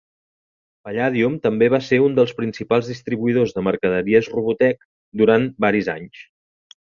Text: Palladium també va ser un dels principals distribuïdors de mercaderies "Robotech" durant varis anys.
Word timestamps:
Palladium 0.87 1.35
també 1.43 1.67
va 1.73 1.79
ser 1.87 1.99
un 2.05 2.15
dels 2.19 2.31
principals 2.39 2.89
distribuïdors 2.93 3.53
de 3.57 3.65
mercaderies 3.67 4.29
"Robotech" 4.37 4.83
durant 5.23 5.45
varis 5.67 5.93
anys. 5.97 6.25